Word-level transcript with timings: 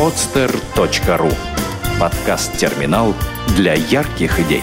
podster.ru 0.00 1.30
Подкаст-терминал 2.00 3.14
для 3.54 3.74
ярких 3.74 4.40
идей. 4.40 4.62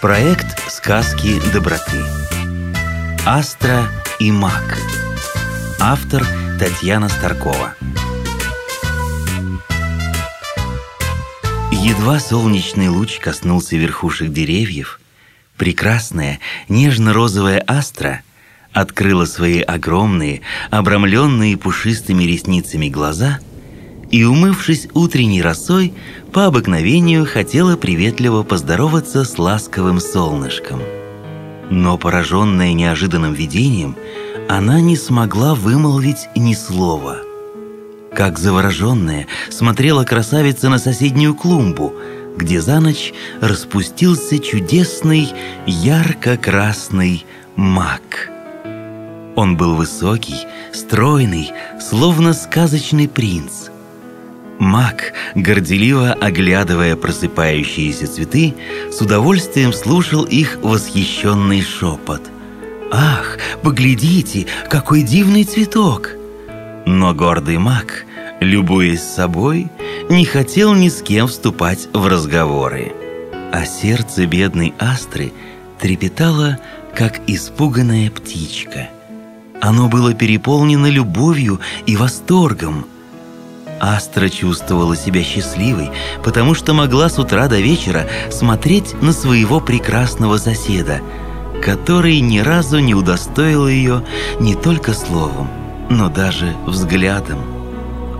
Проект 0.00 0.68
«Сказки 0.68 1.40
доброты». 1.52 2.02
Астра 3.24 3.86
и 4.18 4.32
маг. 4.32 4.76
Автор 5.78 6.26
Татьяна 6.58 7.08
Старкова. 7.08 7.76
Едва 11.70 12.18
солнечный 12.18 12.88
луч 12.88 13.20
коснулся 13.20 13.76
верхушек 13.76 14.32
деревьев, 14.32 15.00
прекрасная 15.56 16.40
нежно-розовая 16.68 17.62
астра 17.64 18.22
открыла 18.74 19.24
свои 19.24 19.60
огромные, 19.60 20.42
обрамленные 20.70 21.56
пушистыми 21.56 22.24
ресницами 22.24 22.88
глаза 22.88 23.38
и, 24.10 24.24
умывшись 24.24 24.88
утренней 24.92 25.40
росой, 25.40 25.94
по 26.32 26.46
обыкновению 26.46 27.26
хотела 27.26 27.76
приветливо 27.76 28.42
поздороваться 28.42 29.24
с 29.24 29.38
ласковым 29.38 30.00
солнышком. 30.00 30.80
Но, 31.70 31.96
пораженная 31.96 32.74
неожиданным 32.74 33.32
видением, 33.32 33.96
она 34.48 34.80
не 34.80 34.96
смогла 34.96 35.54
вымолвить 35.54 36.28
ни 36.36 36.52
слова– 36.52 37.18
как 38.14 38.38
завороженная, 38.38 39.26
смотрела 39.50 40.04
красавица 40.04 40.68
на 40.68 40.78
соседнюю 40.78 41.34
клумбу, 41.34 41.92
где 42.36 42.60
за 42.60 42.78
ночь 42.80 43.12
распустился 43.40 44.38
чудесный 44.38 45.28
ярко-красный 45.66 47.26
мак. 47.56 48.33
Он 49.36 49.56
был 49.56 49.74
высокий, 49.74 50.46
стройный, 50.72 51.52
словно 51.80 52.32
сказочный 52.34 53.08
принц. 53.08 53.68
Мак, 54.58 55.12
горделиво 55.34 56.12
оглядывая 56.12 56.94
просыпающиеся 56.94 58.06
цветы, 58.06 58.54
с 58.92 59.00
удовольствием 59.00 59.72
слушал 59.72 60.22
их 60.24 60.58
восхищенный 60.62 61.62
шепот. 61.62 62.22
«Ах, 62.92 63.38
поглядите, 63.62 64.46
какой 64.70 65.02
дивный 65.02 65.44
цветок!» 65.44 66.10
Но 66.86 67.12
гордый 67.14 67.58
маг, 67.58 68.04
любуясь 68.40 69.02
собой, 69.02 69.68
не 70.08 70.24
хотел 70.24 70.74
ни 70.74 70.88
с 70.88 71.02
кем 71.02 71.26
вступать 71.26 71.88
в 71.92 72.06
разговоры. 72.06 72.92
А 73.52 73.64
сердце 73.64 74.26
бедной 74.26 74.74
Астры 74.78 75.32
трепетало, 75.80 76.58
как 76.94 77.20
испуганная 77.26 78.10
птичка. 78.10 78.88
Оно 79.64 79.88
было 79.88 80.12
переполнено 80.12 80.90
любовью 80.90 81.58
и 81.86 81.96
восторгом. 81.96 82.84
Астра 83.80 84.28
чувствовала 84.28 84.94
себя 84.94 85.22
счастливой, 85.22 85.88
потому 86.22 86.52
что 86.54 86.74
могла 86.74 87.08
с 87.08 87.18
утра 87.18 87.48
до 87.48 87.58
вечера 87.58 88.06
смотреть 88.30 88.94
на 89.00 89.14
своего 89.14 89.60
прекрасного 89.60 90.36
соседа, 90.36 91.00
который 91.62 92.20
ни 92.20 92.40
разу 92.40 92.78
не 92.78 92.94
удостоил 92.94 93.66
ее 93.66 94.04
не 94.38 94.54
только 94.54 94.92
словом, 94.92 95.48
но 95.88 96.10
даже 96.10 96.54
взглядом. 96.66 97.38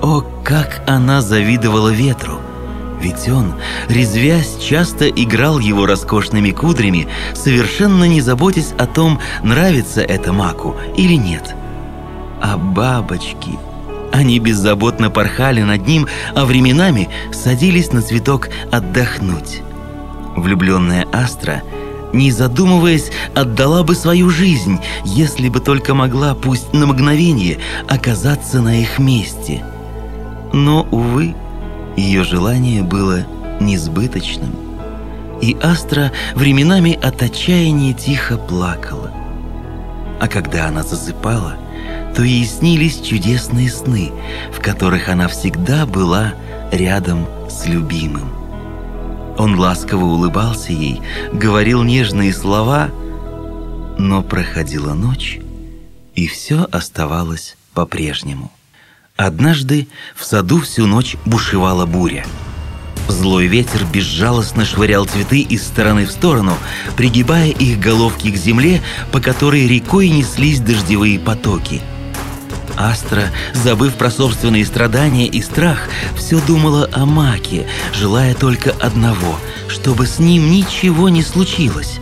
О, 0.00 0.20
как 0.44 0.84
она 0.86 1.20
завидовала 1.22 1.88
ветру! 1.88 2.38
Ведь 3.02 3.28
он, 3.28 3.54
резвясь, 3.88 4.56
часто 4.60 5.08
играл 5.08 5.58
его 5.58 5.86
роскошными 5.86 6.52
кудрями, 6.52 7.08
совершенно 7.34 8.04
не 8.04 8.20
заботясь 8.20 8.72
о 8.78 8.86
том, 8.86 9.18
нравится 9.42 10.00
это 10.02 10.32
Маку 10.32 10.76
или 10.96 11.14
нет. 11.14 11.54
А 12.40 12.56
бабочки... 12.56 13.58
Они 14.12 14.38
беззаботно 14.38 15.08
порхали 15.08 15.62
над 15.62 15.86
ним, 15.86 16.06
а 16.34 16.44
временами 16.44 17.08
садились 17.32 17.92
на 17.92 18.02
цветок 18.02 18.50
отдохнуть. 18.70 19.62
Влюбленная 20.36 21.06
Астра– 21.10 21.62
не 22.12 22.30
задумываясь, 22.30 23.10
отдала 23.34 23.82
бы 23.82 23.94
свою 23.94 24.28
жизнь, 24.28 24.78
если 25.02 25.48
бы 25.48 25.60
только 25.60 25.94
могла, 25.94 26.34
пусть 26.34 26.74
на 26.74 26.86
мгновение, 26.86 27.56
оказаться 27.88 28.60
на 28.60 28.82
их 28.82 28.98
месте. 28.98 29.64
Но, 30.52 30.86
увы, 30.90 31.34
ее 31.96 32.24
желание 32.24 32.82
было 32.82 33.26
несбыточным. 33.60 34.54
И 35.40 35.56
Астра 35.60 36.12
временами 36.34 36.98
от 37.02 37.22
отчаяния 37.22 37.92
тихо 37.92 38.36
плакала. 38.36 39.10
А 40.20 40.28
когда 40.28 40.68
она 40.68 40.82
засыпала, 40.82 41.56
то 42.14 42.22
ей 42.22 42.44
снились 42.44 43.00
чудесные 43.00 43.70
сны, 43.70 44.12
в 44.52 44.60
которых 44.60 45.08
она 45.08 45.28
всегда 45.28 45.86
была 45.86 46.34
рядом 46.70 47.26
с 47.48 47.66
любимым. 47.66 48.32
Он 49.38 49.58
ласково 49.58 50.04
улыбался 50.04 50.72
ей, 50.72 51.00
говорил 51.32 51.82
нежные 51.82 52.32
слова, 52.32 52.90
но 53.98 54.22
проходила 54.22 54.94
ночь, 54.94 55.40
и 56.14 56.26
все 56.26 56.68
оставалось 56.70 57.56
по-прежнему. 57.74 58.52
Однажды 59.16 59.88
в 60.16 60.24
саду 60.24 60.60
всю 60.60 60.86
ночь 60.86 61.16
бушевала 61.24 61.86
буря. 61.86 62.24
Злой 63.08 63.46
ветер 63.46 63.84
безжалостно 63.92 64.64
швырял 64.64 65.04
цветы 65.04 65.40
из 65.40 65.62
стороны 65.62 66.06
в 66.06 66.10
сторону, 66.10 66.56
пригибая 66.96 67.48
их 67.48 67.78
головки 67.78 68.30
к 68.30 68.36
земле, 68.36 68.80
по 69.10 69.20
которой 69.20 69.66
рекой 69.66 70.08
неслись 70.08 70.60
дождевые 70.60 71.18
потоки– 71.18 71.82
Астра, 72.76 73.28
забыв 73.54 73.94
про 73.94 74.10
собственные 74.10 74.64
страдания 74.64 75.26
и 75.26 75.42
страх, 75.42 75.88
все 76.16 76.40
думала 76.40 76.88
о 76.92 77.04
Маке, 77.04 77.66
желая 77.92 78.34
только 78.34 78.70
одного, 78.70 79.38
чтобы 79.68 80.06
с 80.06 80.18
ним 80.18 80.50
ничего 80.50 81.08
не 81.08 81.22
случилось. 81.22 81.98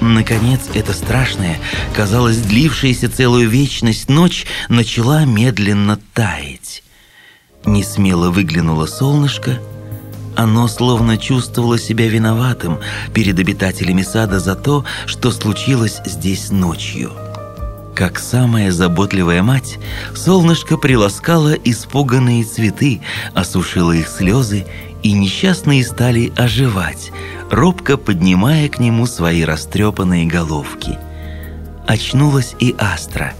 Наконец, 0.00 0.60
эта 0.72 0.94
страшная, 0.94 1.58
казалось, 1.94 2.38
длившаяся 2.38 3.10
целую 3.10 3.48
вечность 3.48 4.08
ночь 4.08 4.46
начала 4.68 5.24
медленно 5.24 5.98
таять. 6.14 6.82
Несмело 7.66 8.30
выглянуло 8.30 8.86
солнышко, 8.86 9.58
оно 10.36 10.68
словно 10.68 11.18
чувствовало 11.18 11.78
себя 11.78 12.08
виноватым 12.08 12.78
перед 13.12 13.38
обитателями 13.38 14.02
сада 14.02 14.40
за 14.40 14.54
то, 14.54 14.86
что 15.04 15.30
случилось 15.30 16.00
здесь 16.06 16.50
ночью. 16.50 17.12
Как 18.00 18.18
самая 18.18 18.72
заботливая 18.72 19.42
мать, 19.42 19.78
солнышко 20.14 20.78
приласкало 20.78 21.52
испуганные 21.52 22.44
цветы, 22.44 23.02
осушило 23.34 23.92
их 23.92 24.08
слезы, 24.08 24.64
и 25.02 25.12
несчастные 25.12 25.84
стали 25.84 26.32
оживать, 26.34 27.12
робко 27.50 27.98
поднимая 27.98 28.70
к 28.70 28.78
нему 28.78 29.04
свои 29.04 29.44
растрепанные 29.44 30.24
головки. 30.24 30.98
Очнулась 31.86 32.54
и 32.58 32.74
Астра. 32.78 33.34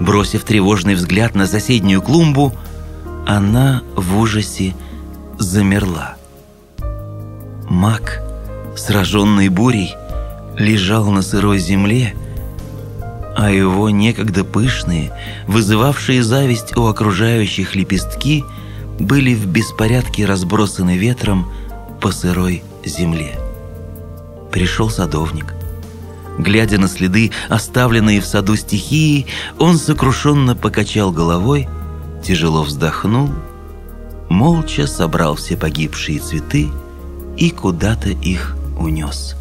Бросив 0.00 0.44
тревожный 0.44 0.96
взгляд 0.96 1.34
на 1.34 1.46
соседнюю 1.46 2.02
клумбу, 2.02 2.52
она 3.26 3.82
в 3.96 4.18
ужасе 4.18 4.74
замерла. 5.38 6.16
Мак, 7.70 8.20
сраженный 8.76 9.48
бурей, 9.48 9.94
лежал 10.58 11.10
на 11.10 11.22
сырой 11.22 11.58
земле, 11.58 12.14
а 13.36 13.50
его 13.50 13.90
некогда 13.90 14.44
пышные, 14.44 15.12
вызывавшие 15.46 16.22
зависть 16.22 16.76
у 16.76 16.86
окружающих 16.86 17.74
лепестки, 17.74 18.44
были 18.98 19.34
в 19.34 19.46
беспорядке 19.46 20.24
разбросаны 20.24 20.96
ветром 20.96 21.50
по 22.00 22.12
сырой 22.12 22.62
земле. 22.84 23.38
Пришел 24.52 24.88
садовник. 24.88 25.54
Глядя 26.38 26.78
на 26.78 26.88
следы, 26.88 27.32
оставленные 27.48 28.20
в 28.20 28.26
саду 28.26 28.56
стихии, 28.56 29.26
он 29.58 29.78
сокрушенно 29.78 30.54
покачал 30.56 31.12
головой, 31.12 31.68
тяжело 32.24 32.62
вздохнул, 32.62 33.30
молча 34.28 34.86
собрал 34.86 35.36
все 35.36 35.56
погибшие 35.56 36.20
цветы 36.20 36.68
и 37.36 37.50
куда-то 37.50 38.10
их 38.10 38.56
унес. 38.78 39.36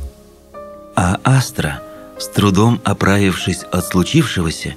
А 0.95 1.19
Астра— 1.23 1.81
с 2.18 2.27
трудом 2.27 2.80
оправившись 2.83 3.63
от 3.71 3.86
случившегося, 3.86 4.75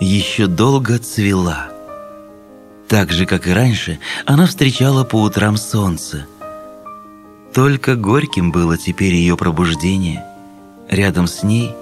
еще 0.00 0.46
долго 0.46 0.98
цвела. 0.98 1.68
Так 2.88 3.12
же, 3.12 3.26
как 3.26 3.46
и 3.46 3.52
раньше, 3.52 3.98
она 4.24 4.46
встречала 4.46 5.04
по 5.04 5.20
утрам 5.20 5.56
солнце. 5.56 6.26
Только 7.52 7.96
горьким 7.96 8.50
было 8.50 8.78
теперь 8.78 9.14
ее 9.14 9.36
пробуждение. 9.36 10.24
Рядом 10.88 11.26
с 11.26 11.42
ней 11.42 11.74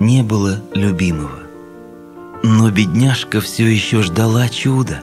не 0.00 0.22
было 0.22 0.62
любимого. 0.72 1.40
Но 2.42 2.70
бедняжка 2.70 3.40
все 3.40 3.66
еще 3.66 4.02
ждала 4.02 4.48
чуда. 4.48 5.00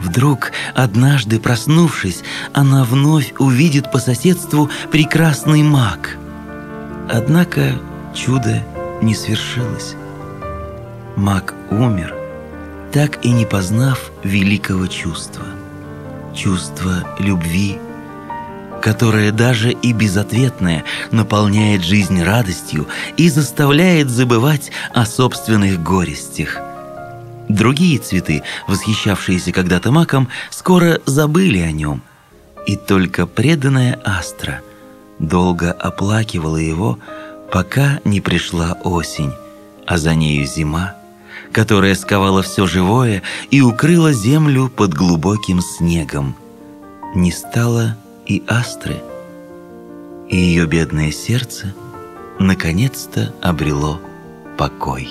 Вдруг, 0.00 0.52
однажды 0.74 1.40
проснувшись, 1.40 2.22
она 2.52 2.84
вновь 2.84 3.34
увидит 3.38 3.90
по 3.90 3.98
соседству 3.98 4.70
прекрасный 4.90 5.62
маг. 5.62 6.16
Однако 7.10 7.78
чудо 8.14 8.62
не 9.06 9.14
свершилось. 9.14 9.94
Маг 11.16 11.54
умер, 11.70 12.14
так 12.92 13.24
и 13.24 13.30
не 13.30 13.46
познав 13.46 14.10
великого 14.24 14.88
чувства, 14.88 15.44
чувства 16.34 17.16
любви, 17.18 17.78
которое 18.82 19.32
даже 19.32 19.70
и 19.70 19.92
безответное 19.92 20.84
наполняет 21.12 21.82
жизнь 21.82 22.22
радостью 22.22 22.88
и 23.16 23.30
заставляет 23.30 24.10
забывать 24.10 24.72
о 24.92 25.06
собственных 25.06 25.82
горестях. 25.82 26.58
Другие 27.48 27.98
цветы, 27.98 28.42
восхищавшиеся 28.66 29.52
когда-то 29.52 29.92
маком, 29.92 30.28
скоро 30.50 31.00
забыли 31.06 31.60
о 31.60 31.70
нем, 31.70 32.02
и 32.66 32.74
только 32.74 33.26
преданная 33.26 33.98
астра 34.04 34.62
долго 35.20 35.70
оплакивала 35.70 36.56
его, 36.56 36.98
пока 37.52 38.00
не 38.04 38.20
пришла 38.20 38.76
осень, 38.84 39.32
а 39.86 39.98
за 39.98 40.14
нею 40.14 40.46
зима, 40.46 40.94
которая 41.52 41.94
сковала 41.94 42.42
все 42.42 42.66
живое 42.66 43.22
и 43.50 43.60
укрыла 43.60 44.12
землю 44.12 44.68
под 44.68 44.94
глубоким 44.94 45.60
снегом. 45.60 46.36
Не 47.14 47.32
стало 47.32 47.96
и 48.26 48.42
астры, 48.46 48.96
и 50.28 50.36
ее 50.36 50.66
бедное 50.66 51.12
сердце 51.12 51.74
наконец-то 52.38 53.32
обрело 53.40 54.00
покой. 54.58 55.08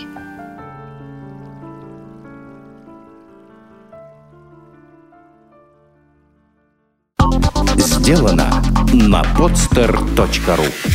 Сделано 7.78 8.64
на 8.94 9.24
podster.ru 9.24 10.95